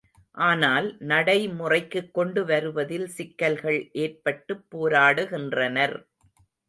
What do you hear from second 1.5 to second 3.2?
முறைக்குக் கொண்டு வருவதில்